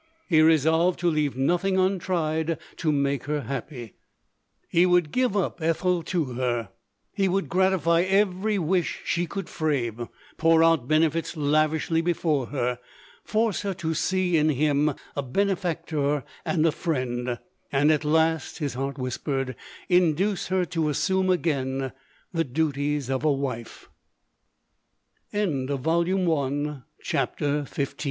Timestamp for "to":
1.01-1.11, 2.77-2.91, 6.01-6.25, 13.75-13.93, 20.65-20.89